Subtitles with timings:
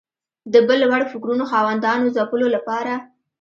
[0.53, 2.93] د بل وړ فکرونو خاوندانو ځپلو لپاره